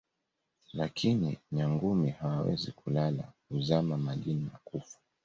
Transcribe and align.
lakini 0.73 1.37
Nyangumi 1.51 2.09
hawawezi 2.09 2.71
kulala 2.71 3.23
huzama 3.49 3.97
majini 3.97 4.41
na 4.53 4.59
kufa 4.63 4.99